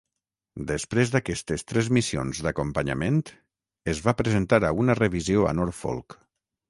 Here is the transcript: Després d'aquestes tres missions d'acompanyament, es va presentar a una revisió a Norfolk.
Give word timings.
Després 0.69 1.11
d'aquestes 1.15 1.63
tres 1.71 1.89
missions 1.97 2.41
d'acompanyament, 2.47 3.21
es 3.95 4.01
va 4.07 4.15
presentar 4.23 4.61
a 4.71 4.73
una 4.85 4.97
revisió 5.01 5.47
a 5.53 5.57
Norfolk. 5.61 6.19